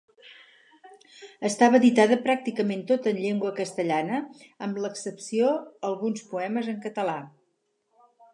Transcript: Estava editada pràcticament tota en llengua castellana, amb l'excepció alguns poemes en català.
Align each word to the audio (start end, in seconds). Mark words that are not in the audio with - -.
Estava 1.49 1.77
editada 1.79 2.17
pràcticament 2.23 2.81
tota 2.93 3.11
en 3.11 3.19
llengua 3.25 3.51
castellana, 3.59 4.23
amb 4.69 4.81
l'excepció 4.85 5.53
alguns 5.91 6.27
poemes 6.33 6.73
en 6.75 6.83
català. 6.89 7.21